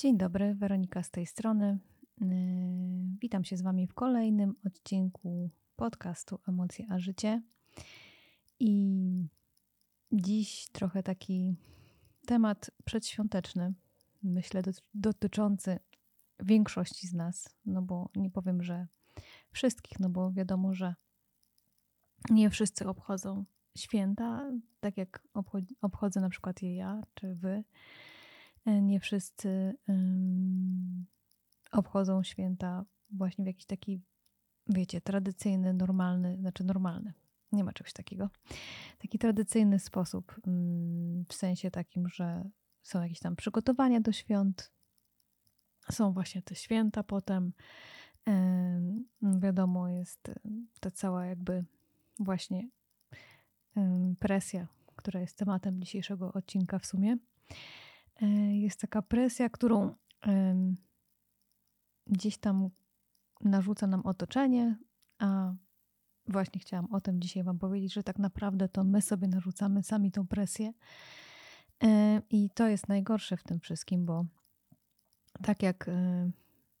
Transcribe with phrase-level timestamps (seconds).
[0.00, 1.78] Dzień dobry, Weronika z tej strony.
[2.20, 2.26] Yy,
[3.20, 7.42] witam się z Wami w kolejnym odcinku podcastu Emocje a Życie.
[8.60, 9.28] I
[10.12, 11.54] dziś trochę taki
[12.26, 13.74] temat przedświąteczny,
[14.22, 14.62] myślę,
[14.94, 15.78] dotyczący
[16.40, 18.86] większości z nas, no bo nie powiem, że
[19.50, 20.94] wszystkich, no bo wiadomo, że
[22.30, 23.44] nie wszyscy obchodzą
[23.78, 25.22] święta, tak jak
[25.82, 27.64] obchodzę na przykład je ja czy wy.
[28.66, 29.74] E, nie wszyscy
[31.72, 34.02] obchodzą święta właśnie w jakiś taki,
[34.66, 37.12] wiecie, tradycyjny, normalny, znaczy normalny,
[37.52, 38.30] nie ma czegoś takiego,
[38.98, 42.50] taki tradycyjny sposób, um, w sensie takim, że
[42.82, 44.72] są jakieś tam przygotowania do świąt,
[45.92, 47.52] są właśnie te święta potem,
[49.22, 50.30] wiadomo, jest
[50.80, 51.64] ta cała jakby
[52.18, 52.68] właśnie
[54.18, 57.16] presja, która jest tematem dzisiejszego odcinka w sumie.
[58.22, 59.94] E, jest taka presja, którą
[62.06, 62.70] gdzieś tam
[63.40, 64.78] narzuca nam otoczenie,
[65.18, 65.54] a
[66.26, 70.12] właśnie chciałam o tym dzisiaj Wam powiedzieć, że tak naprawdę to my sobie narzucamy sami
[70.12, 70.72] tą presję.
[71.82, 74.24] E, I to jest najgorsze w tym wszystkim, bo
[75.42, 76.30] tak jak e,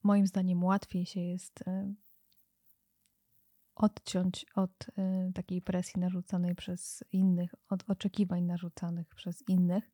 [0.02, 1.64] moim zdaniem łatwiej się jest
[3.74, 4.86] odciąć od
[5.34, 9.90] takiej presji narzucanej przez innych, od oczekiwań narzucanych przez innych,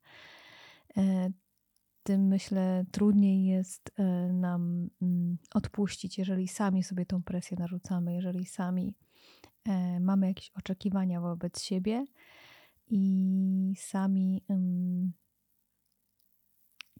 [2.05, 4.03] tym myślę trudniej jest e,
[4.33, 8.95] nam mm, odpuścić, jeżeli sami sobie tą presję narzucamy, jeżeli sami
[9.63, 12.05] e, mamy jakieś oczekiwania wobec siebie
[12.87, 15.13] i sami mm,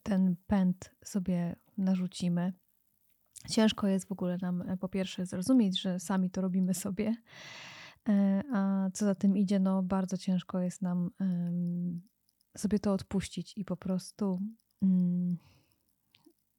[0.04, 2.54] ten pęd sobie narzucimy.
[3.50, 7.16] Ciężko jest w ogóle nam po pierwsze zrozumieć, że sami to robimy sobie,
[8.54, 11.12] a co za tym idzie, no bardzo ciężko jest nam
[12.58, 14.42] sobie to odpuścić i po prostu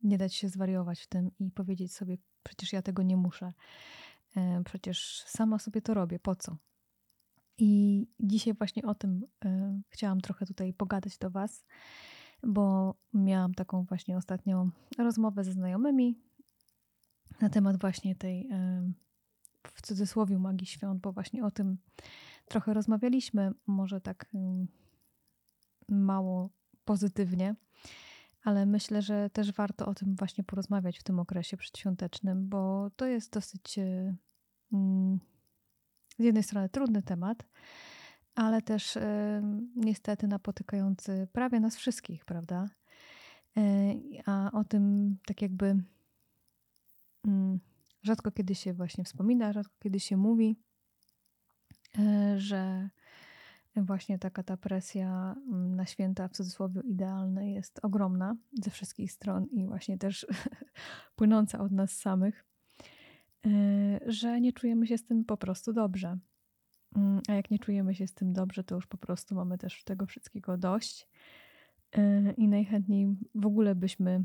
[0.02, 3.52] nie dać się zwariować w tym i powiedzieć sobie, przecież ja tego nie muszę,
[4.36, 6.56] e, przecież sama sobie to robię, po co?
[7.58, 11.64] I dzisiaj właśnie o tym e, chciałam trochę tutaj pogadać do Was,
[12.42, 16.18] bo miałam taką właśnie ostatnią rozmowę ze znajomymi
[17.40, 18.92] na temat właśnie tej e,
[19.74, 21.78] w cudzysłowie magii świąt, bo właśnie o tym
[22.48, 24.26] trochę rozmawialiśmy, może tak
[25.88, 26.50] mało
[26.84, 27.54] pozytywnie,
[28.46, 33.06] ale myślę, że też warto o tym właśnie porozmawiać w tym okresie przedświątecznym, bo to
[33.06, 34.16] jest dosyć e,
[34.72, 35.20] mm,
[36.18, 37.46] z jednej strony trudny temat,
[38.34, 39.42] ale też e,
[39.76, 42.68] niestety napotykający prawie nas wszystkich, prawda?
[43.56, 43.62] E,
[44.26, 45.76] a o tym tak jakby
[47.26, 47.60] mm,
[48.02, 50.56] rzadko kiedy się właśnie wspomina, rzadko kiedy się mówi,
[52.36, 52.90] że
[53.82, 59.46] właśnie taka ta presja mm, na święta w cudzysłowie idealne jest ogromna ze wszystkich stron
[59.50, 60.26] i właśnie też
[61.16, 62.44] płynąca od nas samych,
[63.46, 63.50] e,
[64.06, 66.18] że nie czujemy się z tym po prostu dobrze.
[66.96, 69.84] Mm, a jak nie czujemy się z tym dobrze, to już po prostu mamy też
[69.84, 71.08] tego wszystkiego dość
[71.92, 74.24] e, i najchętniej w ogóle byśmy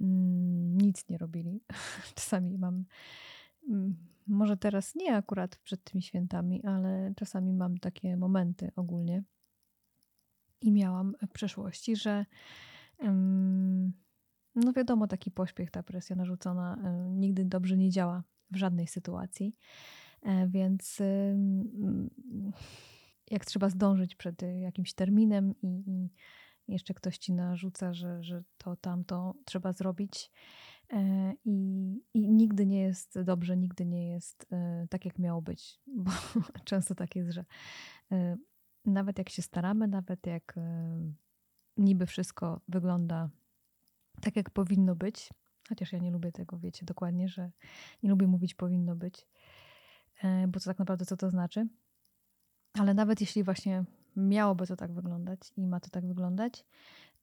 [0.00, 1.60] mm, nic nie robili.
[2.14, 2.84] Czasami mam
[4.28, 9.24] może teraz nie akurat przed tymi świętami, ale czasami mam takie momenty ogólnie.
[10.60, 12.26] I miałam w przeszłości, że
[14.54, 16.78] no wiadomo, taki pośpiech, ta presja narzucona
[17.10, 19.56] nigdy dobrze nie działa w żadnej sytuacji.
[20.22, 21.02] E, więc
[23.30, 26.10] jak trzeba zdążyć przed jakimś terminem i,
[26.68, 30.30] jeszcze ktoś ci narzuca, że, że to tamto trzeba zrobić,
[31.44, 36.10] I, I, nigdy nie jest dobrze, nigdy nie jest e, tak, jak miało być, bo
[36.64, 37.44] często tak jest, że
[38.12, 38.36] e,
[38.84, 40.54] nawet jak się staramy, nawet jak
[41.76, 43.30] niby wszystko wygląda
[44.20, 45.30] tak, jak powinno być,
[45.68, 47.50] chociaż ja nie lubię tego, wiecie dokładnie, że
[48.02, 49.26] nie lubię mówić powinno być,
[50.48, 51.68] bo to tak naprawdę co to znaczy.
[52.72, 53.84] Ale nawet jeśli właśnie
[54.16, 56.64] miałoby to tak wyglądać i ma to tak wyglądać,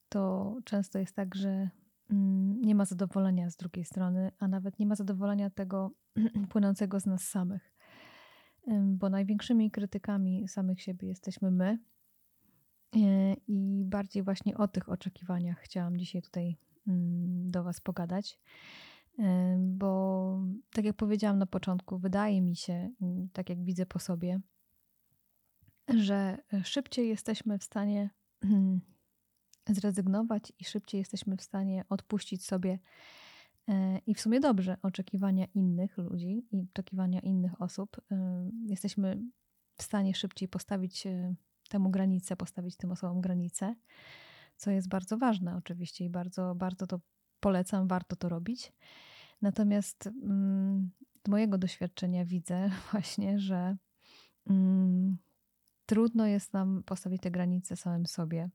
[0.08, 1.70] to często jest tak, że
[2.60, 5.90] nie ma zadowolenia z drugiej strony, a nawet nie ma zadowolenia tego
[6.50, 7.72] płynącego z nas samych.
[8.82, 11.78] Bo największymi krytykami samych siebie jesteśmy my.
[12.96, 16.56] E, I bardziej właśnie o tych oczekiwaniach chciałam dzisiaj tutaj
[16.88, 18.40] mm, do Was pogadać.
[19.58, 20.40] Bo
[20.72, 24.40] tak jak powiedziałam na początku, wydaje mi się, mm, tak jak widzę po sobie,
[25.94, 28.10] że szybciej jesteśmy w stanie
[29.68, 32.78] zrezygnować i szybciej jesteśmy w stanie odpuścić sobie
[33.68, 38.00] e, i w sumie dobrze oczekiwania innych ludzi i oczekiwania innych osób.
[38.10, 39.22] E, jesteśmy
[39.76, 41.34] w stanie szybciej postawić e,
[41.68, 43.74] temu granicę, postawić tym osobom granicę,
[44.56, 47.00] co jest bardzo ważne oczywiście i bardzo, bardzo to
[47.40, 48.72] polecam, warto to robić.
[49.42, 50.90] Natomiast mm,
[51.26, 53.76] z mojego doświadczenia widzę właśnie, że
[54.46, 55.18] mm,
[55.86, 58.50] trudno jest nam postawić te granice samym sobie.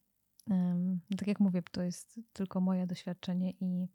[1.17, 3.87] Tak jak mówię, to jest tylko moje doświadczenie i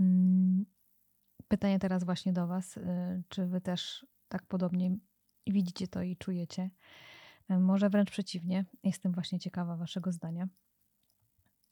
[0.00, 0.66] um,
[1.48, 4.96] pytanie teraz właśnie do Was, y, czy Wy też tak podobnie
[5.46, 6.70] widzicie to i czujecie?
[7.50, 8.64] Y, może wręcz przeciwnie.
[8.82, 10.48] Jestem właśnie ciekawa Waszego zdania.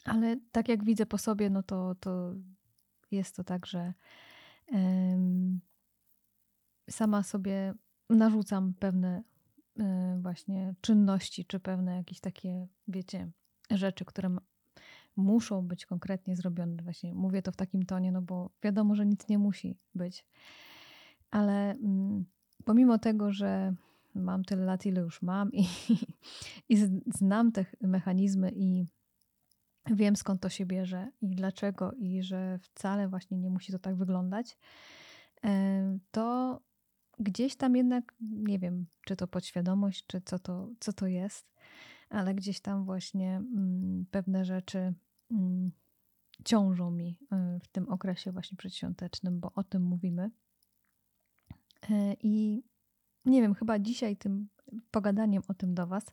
[0.04, 2.34] Ale tak jak widzę po sobie, no to, to
[3.10, 3.94] jest to tak, że
[6.90, 7.74] sama sobie
[8.10, 9.22] narzucam pewne
[9.80, 9.82] y,
[10.20, 13.30] właśnie czynności, czy pewne jakieś takie, wiecie,
[13.70, 14.36] rzeczy, które
[15.16, 16.82] muszą być konkretnie zrobione.
[16.82, 20.26] Właśnie mówię to w takim tonie, no bo wiadomo, że nic nie musi być.
[21.30, 22.24] Ale mm,
[22.64, 23.74] pomimo tego, że
[24.14, 25.66] mam tyle lat, ile już mam i,
[26.68, 26.76] i
[27.14, 28.86] znam te mechanizmy i
[29.90, 33.96] wiem skąd to się bierze i dlaczego i że wcale właśnie nie musi to tak
[33.96, 34.58] wyglądać,
[35.44, 36.60] e, to
[37.18, 41.54] gdzieś tam jednak, nie wiem, czy to podświadomość, czy co to, co to jest,
[42.10, 44.94] ale gdzieś tam właśnie mm, pewne rzeczy
[45.30, 45.72] mm,
[46.44, 50.30] ciążą mi y, w tym okresie właśnie przedświątecznym, bo o tym mówimy.
[51.90, 52.62] E, I
[53.24, 54.48] nie wiem, chyba dzisiaj tym
[54.90, 56.04] pogadaniem o tym do Was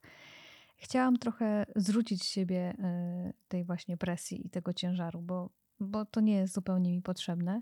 [0.75, 5.49] chciałam trochę zrzucić z siebie e, tej właśnie presji i tego ciężaru, bo,
[5.79, 7.61] bo to nie jest zupełnie mi potrzebne.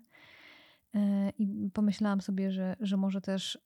[1.37, 3.59] I pomyślałam sobie, że, że może też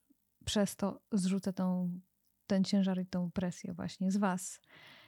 [0.46, 2.00] przez to zrzucę tą,
[2.48, 4.60] ten ciężar i tą presję właśnie z Was.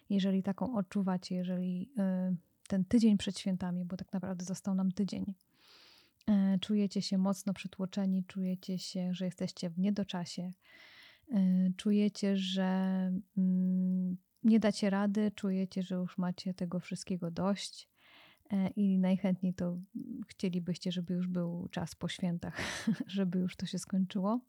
[0.10, 2.36] Jeżeli taką odczuwacie, jeżeli e,
[2.68, 5.34] ten tydzień przed świętami, bo tak naprawdę został nam tydzień,
[6.28, 10.52] e, czujecie się mocno przytłoczeni, czujecie się, że jesteście w niedoczasie,
[11.78, 12.64] czujecie, że
[13.38, 17.90] mm, nie dacie rady, czujecie, że już macie tego wszystkiego dość
[18.76, 19.78] i najchętniej to
[20.28, 22.58] chcielibyście, żeby już był czas po świętach,
[23.08, 24.40] żeby już to się skończyło,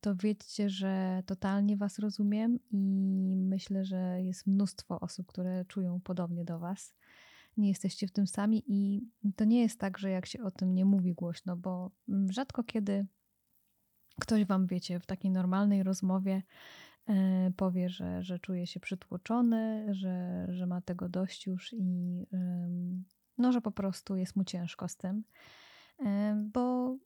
[0.00, 2.78] to wiedzcie, że totalnie Was rozumiem i
[3.36, 6.94] myślę, że jest mnóstwo osób, które czują podobnie do Was.
[7.56, 9.02] Nie jesteście w tym sami i
[9.36, 11.90] to nie jest tak, że jak się o tym nie mówi głośno, bo
[12.30, 13.06] rzadko kiedy
[14.20, 16.42] ktoś Wam, wiecie, w takiej normalnej rozmowie
[17.08, 22.26] E, powie, że, że czuje się przytłoczony, że, że ma tego dość już i
[23.38, 25.24] no, że po prostu jest mu ciężko z tym,
[26.06, 26.96] e, bo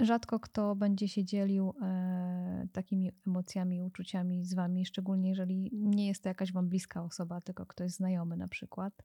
[0.00, 6.22] rzadko kto będzie się dzielił e, takimi emocjami, uczuciami z wami, szczególnie jeżeli nie jest
[6.22, 9.02] to jakaś wam bliska osoba, tylko ktoś znajomy na przykład.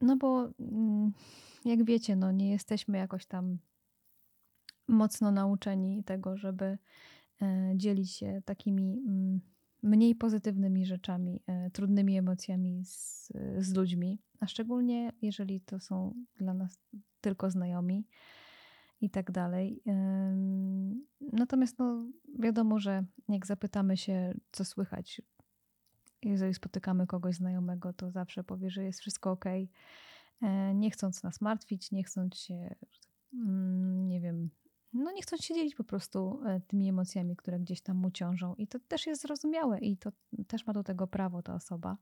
[0.00, 1.12] No bo mm,
[1.64, 3.58] jak wiecie, no nie jesteśmy jakoś tam
[4.88, 6.78] mocno nauczeni tego, żeby
[7.42, 9.40] E, dzielić się takimi mm,
[9.82, 16.54] mniej pozytywnymi rzeczami, e, trudnymi emocjami z, z ludźmi, a szczególnie jeżeli to są dla
[16.54, 16.78] nas
[17.20, 18.06] tylko znajomi
[19.00, 19.82] i tak dalej.
[21.32, 22.06] Natomiast no,
[22.38, 25.22] wiadomo, że jak zapytamy się, co słychać,
[26.22, 31.40] jeżeli spotykamy kogoś znajomego, to zawsze powie, że jest wszystko ok, e, nie chcąc nas
[31.40, 32.74] martwić, nie chcąc się,
[33.34, 34.20] mm, nie
[35.02, 38.54] no nie chcą się dzielić po prostu e, tymi emocjami, które gdzieś tam mu ciążą.
[38.54, 40.12] I to też jest zrozumiałe i to
[40.46, 41.96] też ma do tego prawo ta osoba.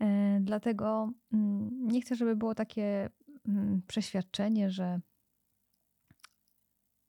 [0.00, 3.10] E, dlatego mm, nie chcę, żeby było takie
[3.48, 5.00] mm, przeświadczenie, że,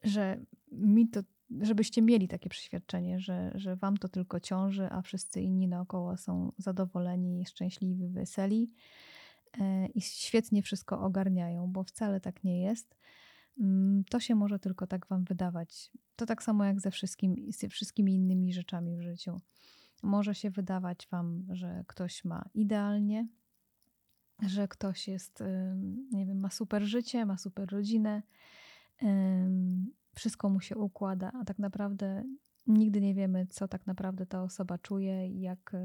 [0.04, 0.40] że
[0.72, 1.22] mi to,
[1.62, 6.52] żebyście mieli takie przeświadczenie, że, że wam to tylko ciąży, a wszyscy inni naokoło są
[6.58, 8.72] zadowoleni, szczęśliwi, weseli
[9.60, 12.98] e, i świetnie wszystko ogarniają, bo wcale tak nie jest.
[14.10, 15.92] To się może tylko tak Wam wydawać.
[16.16, 19.42] To tak samo jak ze wszystkim, z wszystkimi innymi rzeczami w życiu.
[20.04, 23.28] Może się wydawać Wam, że ktoś ma idealnie,
[24.48, 25.44] że ktoś jest,
[26.12, 28.24] nie wiem, ma super życie, ma super rodzinę,
[30.16, 32.24] wszystko mu się układa, a tak naprawdę
[32.68, 35.76] nigdy nie wiemy, co tak naprawdę ta osoba czuje, jak,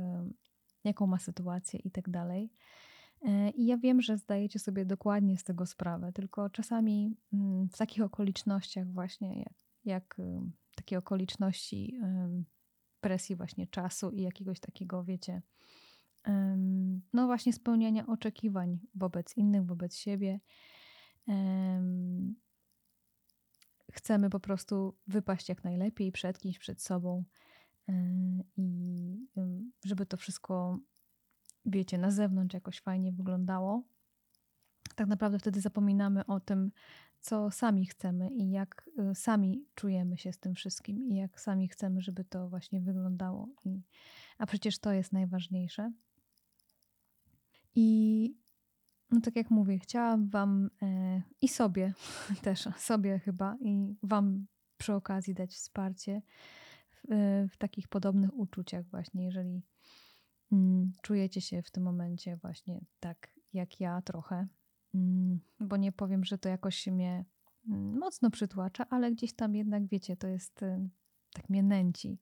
[0.85, 2.53] jaką ma sytuację i tak dalej.
[3.25, 7.77] E, I ja wiem, że zdajecie sobie dokładnie z tego sprawę, tylko czasami mm, w
[7.77, 10.17] takich okolicznościach, właśnie jak, jak
[10.75, 11.99] takie okoliczności
[13.01, 15.43] presji właśnie czasu i jakiegoś takiego, wiecie,
[17.13, 20.41] no właśnie spełniania oczekiwań wobec innych, wobec siebie.
[23.93, 27.25] Chcemy po prostu wypaść jak najlepiej przed kimś, przed sobą
[27.89, 27.93] e,
[28.57, 29.27] i
[29.85, 30.79] żeby to wszystko
[31.65, 33.83] wiecie, na zewnątrz jakoś fajnie wyglądało.
[34.95, 36.73] Tak naprawdę wtedy zapominamy o tym,
[37.21, 41.69] co sami chcemy i jak y, sami czujemy się z tym wszystkim i jak sami
[41.69, 43.49] chcemy, żeby to właśnie wyglądało.
[43.65, 43.83] I,
[44.39, 45.93] a przecież to jest najważniejsze.
[47.75, 48.35] I
[49.11, 51.95] no tak jak mówię, chciałam Wam e, i sobie
[52.43, 56.23] też, sobie chyba, i Wam przy okazji dać wsparcie
[56.91, 59.63] w, e, w takich podobnych uczuciach, właśnie, jeżeli
[61.03, 64.47] czujecie się w tym momencie właśnie tak jak ja trochę,
[64.95, 67.25] mm, bo nie powiem, że to jakoś mnie
[67.69, 70.89] mm, mocno przytłacza, ale gdzieś tam jednak, wiecie, to jest e,
[71.33, 72.19] tak mnie nęci.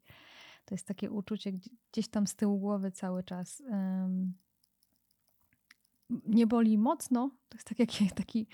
[0.64, 1.52] To jest takie uczucie
[1.92, 3.62] gdzieś tam z tyłu głowy cały czas
[6.26, 7.30] nie boli mocno.
[7.49, 8.46] To jest tak jak taki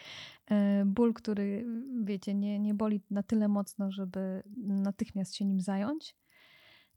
[0.47, 1.67] e, ból, który,
[2.05, 6.17] wiecie, nie, nie boli na tyle mocno, żeby natychmiast się nim zająć,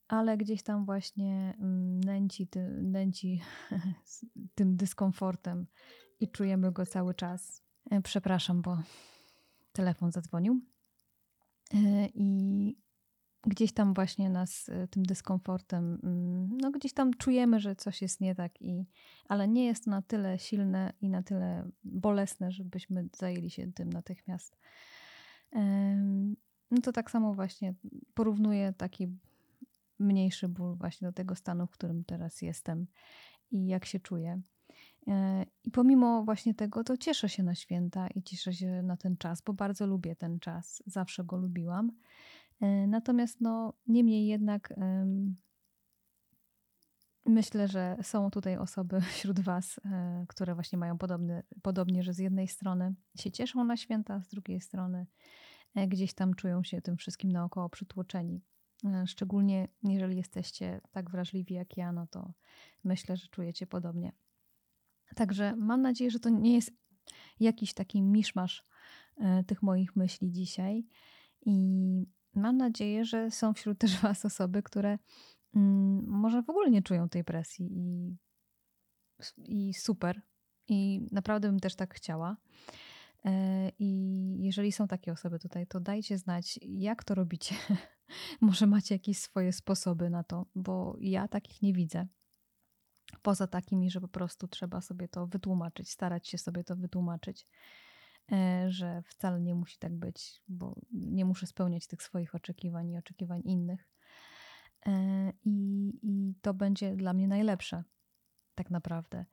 [0.10, 3.42] ale gdzieś tam właśnie mm, nęci, ty, nęci
[4.56, 5.68] tym dyskomfortem
[6.20, 7.64] i czujemy go cały czas.
[7.92, 8.78] E, przepraszam, bo
[9.72, 10.62] telefon zadzwonił.
[11.74, 12.78] E, I
[13.48, 18.22] gdzieś tam właśnie nas e, tym dyskomfortem, mm, no gdzieś tam czujemy, że coś jest
[18.22, 18.86] nie tak, i,
[19.26, 24.58] ale nie jest na tyle silne i na tyle bolesne, żebyśmy zajęli się tym natychmiast.
[26.72, 27.74] No to tak samo właśnie
[28.14, 29.08] porównuję taki
[30.00, 32.88] mniejszy ból właśnie do tego stanu, w którym teraz jestem
[33.52, 34.42] i jak się czuję.
[35.08, 39.18] E, I pomimo właśnie tego, to cieszę się na święta i cieszę się na ten
[39.18, 40.84] czas, bo bardzo lubię ten czas.
[40.86, 41.92] Zawsze go lubiłam.
[42.62, 44.74] E, natomiast no, niemniej jednak
[47.26, 52.18] myślę, że są tutaj osoby wśród Was, e, które właśnie mają podobny, podobnie, że z
[52.20, 55.06] jednej strony się cieszą na święta, z drugiej strony
[55.88, 58.42] gdzieś tam czują się tym wszystkim naokoło przytłoczeni.
[59.06, 62.34] Szczególnie jeżeli jesteście tak wrażliwi jak ja, no to
[62.84, 64.12] myślę, że czujecie podobnie.
[65.16, 66.72] Także mam nadzieję, że to nie jest
[67.40, 68.66] jakiś taki miszmasz
[69.48, 70.86] tych moich myśli dzisiaj.
[71.46, 71.56] I
[72.36, 75.00] mam nadzieję, że są wśród też Was osoby, które
[75.56, 78.18] mm, może w ogóle nie czują tej presji i,
[79.38, 80.22] i super.
[80.68, 82.38] I naprawdę bym też tak chciała.
[83.26, 87.56] E, I jeżeli są takie osoby tutaj, to dajcie znać, jak to robicie.
[88.42, 92.08] Może macie jakieś swoje sposoby na to, bo ja takich nie widzę.
[93.22, 97.48] Poza takimi, że po prostu trzeba sobie to wytłumaczyć, starać się sobie to wytłumaczyć.
[98.32, 102.98] E, że wcale nie musi tak być, bo nie muszę spełniać tych swoich oczekiwań i
[102.98, 103.90] oczekiwań innych.
[104.86, 107.84] E, I, I to będzie dla mnie najlepsze,
[108.56, 109.26] tak naprawdę.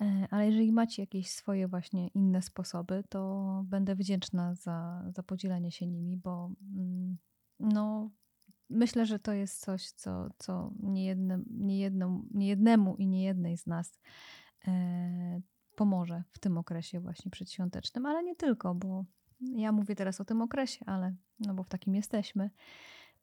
[0.00, 5.72] E, ale jeżeli macie jakieś swoje właśnie inne sposoby, to będę wdzięczna za, za podzielenie
[5.72, 7.18] się nimi, bo mm,
[7.60, 8.10] no,
[8.70, 13.24] myślę, że to jest coś, co, co nie, jednym, nie, jedną, nie jednemu i nie
[13.24, 14.00] jednej z nas
[15.76, 19.04] pomoże w tym okresie właśnie przedświątecznym, ale nie tylko, bo
[19.40, 22.50] ja mówię teraz o tym okresie, ale no bo w takim jesteśmy,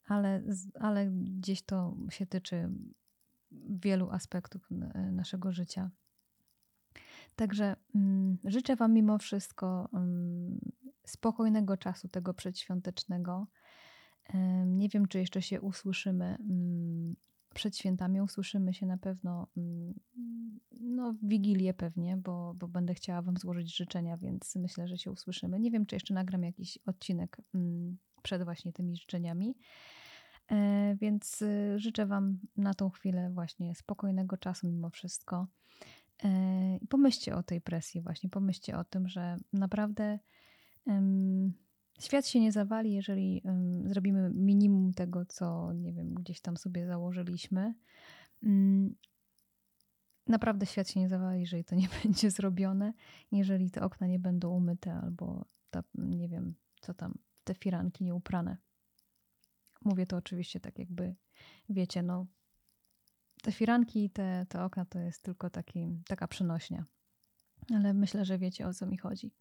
[0.08, 0.44] ale,
[0.80, 2.70] ale gdzieś to się tyczy
[3.70, 4.70] wielu aspektów
[5.12, 5.92] naszego życia.
[7.36, 10.60] Także mm, życzę Wam mimo wszystko mm,
[11.06, 13.48] spokojnego czasu tego przedświątecznego.
[14.66, 17.16] Nie wiem, czy jeszcze się usłyszymy mm,
[17.54, 19.94] przed świętami usłyszymy się na pewno mm,
[20.72, 25.12] no, w Wigilię pewnie, bo, bo będę chciała Wam złożyć życzenia, więc myślę, że się
[25.12, 25.60] usłyszymy.
[25.60, 29.56] Nie wiem, czy jeszcze nagram jakiś odcinek mm, przed właśnie tymi życzeniami.
[30.52, 35.48] E, więc y, życzę Wam na tą chwilę właśnie spokojnego czasu mimo wszystko.
[36.24, 40.20] E, pomyślcie o tej presji właśnie, pomyślcie o tym, że naprawdę
[42.00, 43.42] Świat się nie zawali, jeżeli
[43.86, 47.74] zrobimy minimum tego, co nie wiem, gdzieś tam sobie założyliśmy.
[48.44, 48.96] Um,
[50.28, 52.94] naprawdę świat się nie zawali, jeżeli to nie będzie zrobione,
[53.32, 57.14] jeżeli te okna nie będą umyte albo ta, nie wiem, co tam,
[57.44, 58.58] te firanki nie uprane.
[59.86, 61.16] Mówię to oczywiście tak jakby,
[61.70, 62.26] wiecie, no
[63.42, 66.86] te firanki i te, te okna to jest tylko taki, taka przenośnia.
[67.74, 69.32] Ale myślę, że wiecie o co mi chodzi.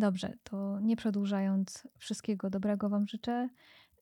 [0.00, 3.48] Dobrze, to nie przedłużając, wszystkiego dobrego Wam życzę.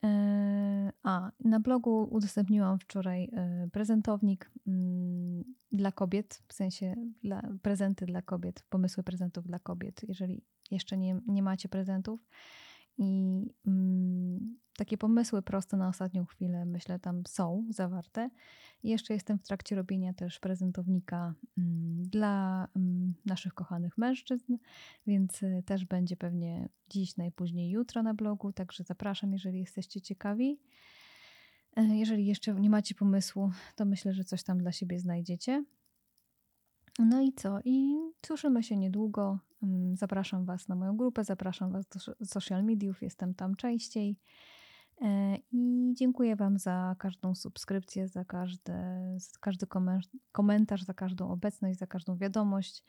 [0.05, 8.07] E, a, na blogu udostępniłam wczoraj e, prezentownik mm, dla kobiet, w sensie dla, prezenty
[8.07, 10.01] dla kobiet, pomysły prezentów dla kobiet.
[10.09, 12.21] Jeżeli jeszcze nie, nie macie prezentów,
[12.99, 18.31] i mm, takie pomysły proste na ostatnią chwilę, myślę, tam są zawarte.
[18.83, 24.57] I jeszcze jestem w trakcie robienia też prezentownika mm, dla mm, naszych kochanych mężczyzn,
[25.07, 28.53] więc y, też będzie pewnie dziś, najpóźniej jutro na blogu.
[28.53, 30.61] Także zapraszam, jeżeli jesteście ciekawi.
[31.77, 35.65] E, jeżeli jeszcze nie macie pomysłu, to myślę, że coś tam dla siebie znajdziecie.
[36.99, 37.59] No i co?
[37.65, 39.39] I słyszymy się niedługo.
[39.63, 44.17] Mm, zapraszam Was na moją grupę, zapraszam Was do social mediów, jestem tam częściej.
[45.03, 49.67] E, I dziękuję Wam za każdą subskrypcję, za, każde, za każdy
[50.33, 52.85] komentarz, za każdą obecność, za każdą wiadomość.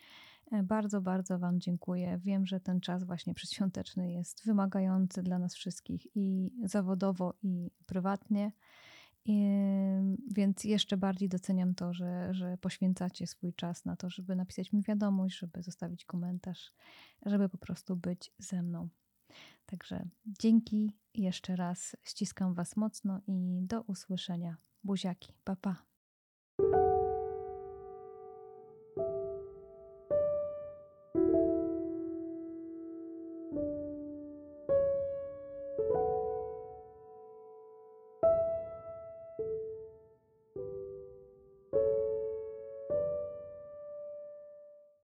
[0.51, 2.19] E, bardzo, bardzo Wam dziękuję.
[2.23, 8.51] Wiem, że ten czas właśnie przedświąteczny jest wymagający dla nas wszystkich i zawodowo, i prywatnie.
[10.35, 14.83] Więc jeszcze bardziej doceniam to, że, że poświęcacie swój czas na to, żeby napisać mi
[14.83, 16.73] wiadomość, żeby zostawić komentarz,
[17.25, 18.89] żeby po prostu być ze mną.
[19.65, 24.57] Także dzięki jeszcze raz, ściskam Was mocno i do usłyszenia.
[24.83, 25.85] Buziaki, pa pa.